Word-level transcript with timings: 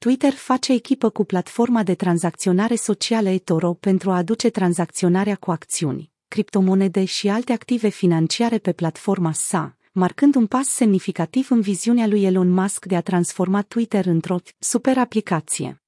Twitter 0.00 0.32
face 0.32 0.72
echipă 0.72 1.10
cu 1.10 1.24
platforma 1.24 1.82
de 1.82 1.94
tranzacționare 1.94 2.74
socială 2.74 3.28
eToro 3.28 3.72
pentru 3.72 4.10
a 4.10 4.16
aduce 4.16 4.50
tranzacționarea 4.50 5.36
cu 5.36 5.50
acțiuni, 5.50 6.12
criptomonede 6.28 7.04
și 7.04 7.28
alte 7.28 7.52
active 7.52 7.88
financiare 7.88 8.58
pe 8.58 8.72
platforma 8.72 9.32
sa, 9.32 9.76
marcând 9.92 10.34
un 10.34 10.46
pas 10.46 10.68
semnificativ 10.68 11.50
în 11.50 11.60
viziunea 11.60 12.06
lui 12.06 12.24
Elon 12.24 12.50
Musk 12.50 12.84
de 12.84 12.96
a 12.96 13.00
transforma 13.00 13.62
Twitter 13.62 14.06
într-o 14.06 14.36
super 14.58 14.98
aplicație. 14.98 15.82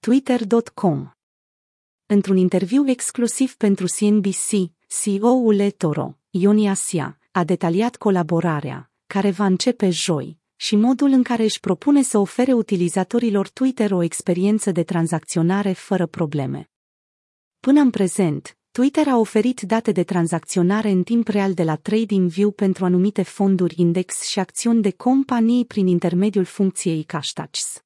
Twitter.com 0.00 1.10
Într-un 2.06 2.36
interviu 2.36 2.88
exclusiv 2.88 3.56
pentru 3.56 3.86
CNBC, 3.98 4.70
CEO-ul 5.02 5.58
eToro, 5.58 6.18
Ioni 6.30 6.68
Asia, 6.68 7.18
a 7.30 7.44
detaliat 7.44 7.96
colaborarea, 7.96 8.90
care 9.06 9.30
va 9.30 9.44
începe 9.44 9.90
joi, 9.90 10.38
și 10.60 10.76
modul 10.76 11.10
în 11.10 11.22
care 11.22 11.42
își 11.42 11.60
propune 11.60 12.02
să 12.02 12.18
ofere 12.18 12.52
utilizatorilor 12.52 13.48
Twitter 13.48 13.90
o 13.90 14.02
experiență 14.02 14.70
de 14.70 14.82
tranzacționare 14.82 15.72
fără 15.72 16.06
probleme. 16.06 16.70
Până 17.60 17.80
în 17.80 17.90
prezent, 17.90 18.56
Twitter 18.70 19.08
a 19.08 19.16
oferit 19.16 19.60
date 19.60 19.92
de 19.92 20.04
tranzacționare 20.04 20.90
în 20.90 21.02
timp 21.02 21.28
real 21.28 21.54
de 21.54 21.62
la 21.62 21.76
TradingView 21.76 22.50
pentru 22.50 22.84
anumite 22.84 23.22
fonduri 23.22 23.74
index 23.80 24.22
și 24.22 24.38
acțiuni 24.38 24.82
de 24.82 24.90
companii 24.90 25.64
prin 25.64 25.86
intermediul 25.86 26.44
funcției 26.44 27.02
Cashtags. 27.02 27.82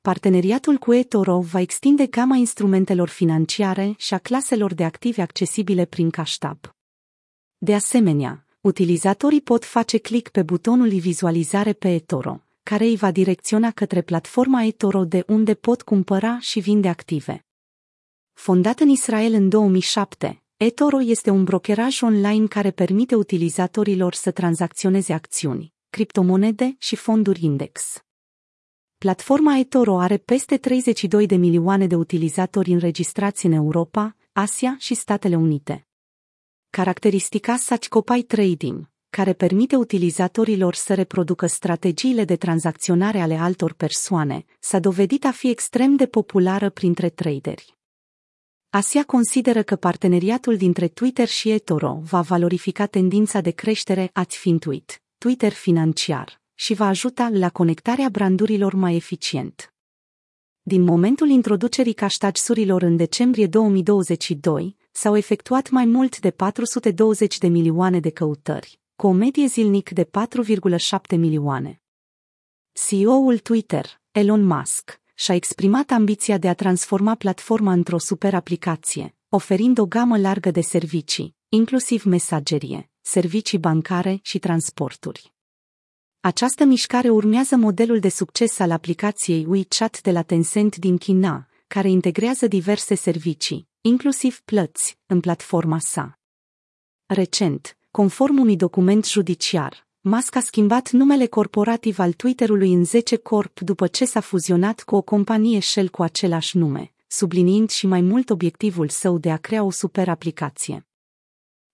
Parteneriatul 0.00 0.76
cu 0.76 0.92
eToro 0.92 1.40
va 1.40 1.60
extinde 1.60 2.06
gama 2.06 2.36
instrumentelor 2.36 3.08
financiare 3.08 3.94
și 3.96 4.14
a 4.14 4.18
claselor 4.18 4.74
de 4.74 4.84
active 4.84 5.22
accesibile 5.22 5.84
prin 5.84 6.10
Cashtab. 6.10 6.58
De 7.58 7.74
asemenea, 7.74 8.43
utilizatorii 8.64 9.40
pot 9.40 9.64
face 9.64 9.98
click 9.98 10.30
pe 10.30 10.42
butonul 10.42 10.88
vizualizare 10.88 11.72
pe 11.72 11.94
eToro, 11.94 12.44
care 12.62 12.84
îi 12.84 12.96
va 12.96 13.10
direcționa 13.10 13.70
către 13.70 14.02
platforma 14.02 14.62
eToro 14.62 15.04
de 15.04 15.24
unde 15.26 15.54
pot 15.54 15.82
cumpăra 15.82 16.38
și 16.40 16.60
vinde 16.60 16.88
active. 16.88 17.46
Fondat 18.32 18.80
în 18.80 18.88
Israel 18.88 19.32
în 19.32 19.48
2007, 19.48 20.42
eToro 20.56 21.02
este 21.02 21.30
un 21.30 21.44
brokeraj 21.44 22.02
online 22.02 22.46
care 22.46 22.70
permite 22.70 23.14
utilizatorilor 23.14 24.14
să 24.14 24.30
tranzacționeze 24.30 25.12
acțiuni, 25.12 25.72
criptomonede 25.90 26.74
și 26.78 26.96
fonduri 26.96 27.44
index. 27.44 28.02
Platforma 28.98 29.58
eToro 29.58 29.98
are 29.98 30.16
peste 30.16 30.56
32 30.56 31.26
de 31.26 31.36
milioane 31.36 31.86
de 31.86 31.94
utilizatori 31.94 32.72
înregistrați 32.72 33.46
în 33.46 33.52
Europa, 33.52 34.16
Asia 34.32 34.76
și 34.78 34.94
Statele 34.94 35.36
Unite. 35.36 35.86
Caracteristica 36.74 37.56
Satchcopai 37.56 38.22
Trading, 38.22 38.90
care 39.10 39.32
permite 39.32 39.76
utilizatorilor 39.76 40.74
să 40.74 40.94
reproducă 40.94 41.46
strategiile 41.46 42.24
de 42.24 42.36
tranzacționare 42.36 43.20
ale 43.20 43.36
altor 43.36 43.72
persoane, 43.72 44.44
s-a 44.60 44.78
dovedit 44.78 45.24
a 45.24 45.30
fi 45.30 45.48
extrem 45.50 45.96
de 45.96 46.06
populară 46.06 46.70
printre 46.70 47.08
traderi. 47.08 47.76
Asia 48.70 49.04
consideră 49.04 49.62
că 49.62 49.76
parteneriatul 49.76 50.56
dintre 50.56 50.88
Twitter 50.88 51.28
și 51.28 51.50
eToro 51.50 52.00
va 52.02 52.20
valorifica 52.20 52.86
tendința 52.86 53.40
de 53.40 53.50
creștere 53.50 54.10
a 54.12 54.22
Fintuit, 54.28 55.02
Twitter 55.18 55.52
financiar, 55.52 56.40
și 56.54 56.74
va 56.74 56.86
ajuta 56.86 57.28
la 57.32 57.50
conectarea 57.50 58.08
brandurilor 58.08 58.74
mai 58.74 58.94
eficient. 58.94 59.74
Din 60.62 60.82
momentul 60.82 61.28
introducerii 61.28 61.92
caștagsurilor 61.92 62.82
în 62.82 62.96
decembrie 62.96 63.46
2022, 63.46 64.76
s-au 64.96 65.16
efectuat 65.16 65.70
mai 65.70 65.84
mult 65.84 66.18
de 66.20 66.30
420 66.30 67.38
de 67.38 67.46
milioane 67.46 68.00
de 68.00 68.10
căutări, 68.10 68.80
cu 68.96 69.06
o 69.06 69.12
medie 69.12 69.46
zilnic 69.46 69.90
de 69.90 70.04
4,7 70.04 71.16
milioane. 71.16 71.80
CEO-ul 72.72 73.38
Twitter, 73.38 74.00
Elon 74.10 74.44
Musk, 74.44 75.00
și-a 75.14 75.34
exprimat 75.34 75.90
ambiția 75.90 76.38
de 76.38 76.48
a 76.48 76.54
transforma 76.54 77.14
platforma 77.14 77.72
într-o 77.72 77.98
super 77.98 78.34
aplicație, 78.34 79.14
oferind 79.28 79.78
o 79.78 79.86
gamă 79.86 80.18
largă 80.18 80.50
de 80.50 80.60
servicii, 80.60 81.36
inclusiv 81.48 82.04
mesagerie, 82.04 82.90
servicii 83.00 83.58
bancare 83.58 84.18
și 84.22 84.38
transporturi. 84.38 85.32
Această 86.20 86.64
mișcare 86.64 87.10
urmează 87.10 87.56
modelul 87.56 87.98
de 87.98 88.08
succes 88.08 88.58
al 88.58 88.70
aplicației 88.70 89.44
WeChat 89.48 90.00
de 90.00 90.10
la 90.10 90.22
Tencent 90.22 90.76
din 90.76 90.98
China, 90.98 91.48
care 91.66 91.88
integrează 91.88 92.46
diverse 92.46 92.94
servicii, 92.94 93.72
inclusiv 93.86 94.40
plăți, 94.44 94.98
în 95.06 95.20
platforma 95.20 95.78
sa. 95.78 96.18
Recent, 97.06 97.76
conform 97.90 98.38
unui 98.38 98.56
document 98.56 99.06
judiciar, 99.06 99.86
Musk 100.00 100.36
a 100.36 100.40
schimbat 100.40 100.90
numele 100.90 101.26
corporativ 101.26 101.98
al 101.98 102.12
Twitterului 102.12 102.72
în 102.72 102.84
10 102.84 103.16
Corp 103.16 103.60
după 103.60 103.86
ce 103.86 104.04
s-a 104.04 104.20
fuzionat 104.20 104.82
cu 104.82 104.96
o 104.96 105.02
companie 105.02 105.60
Shell 105.60 105.88
cu 105.88 106.02
același 106.02 106.56
nume, 106.56 106.92
subliniind 107.06 107.70
și 107.70 107.86
mai 107.86 108.00
mult 108.00 108.30
obiectivul 108.30 108.88
său 108.88 109.18
de 109.18 109.30
a 109.30 109.36
crea 109.36 109.62
o 109.62 109.70
super 109.70 110.08
aplicație. 110.08 110.86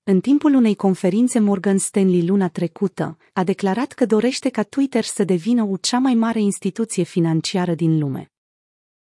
În 0.03 0.21
timpul 0.21 0.55
unei 0.55 0.75
conferințe 0.75 1.39
Morgan 1.39 1.79
Stanley 1.79 2.27
luna 2.27 2.49
trecută, 2.49 3.17
a 3.33 3.45
declarat 3.45 3.93
că 3.93 4.07
dorește 4.07 4.49
ca 4.49 4.63
Twitter 4.63 5.05
să 5.05 5.25
devină 5.25 5.63
o 5.63 5.77
cea 5.77 5.99
mai 5.99 6.15
mare 6.15 6.41
instituție 6.41 7.03
financiară 7.03 7.75
din 7.75 7.99
lume. 7.99 8.33